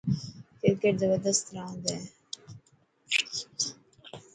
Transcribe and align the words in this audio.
ڪرڪيٽ 0.61 0.95
زبردست 1.01 1.45
راند 1.55 1.83
هي. 1.91 1.99